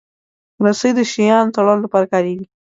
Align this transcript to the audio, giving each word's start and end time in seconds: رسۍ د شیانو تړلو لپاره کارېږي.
رسۍ 0.63 0.91
د 0.95 0.99
شیانو 1.11 1.53
تړلو 1.55 1.83
لپاره 1.85 2.09
کارېږي. 2.13 2.45